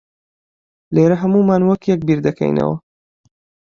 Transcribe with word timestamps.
لێرە 0.95 1.15
ھەموومان 1.21 1.61
وەک 1.65 1.81
یەک 1.91 2.01
بیردەکەینەوە. 2.07 2.75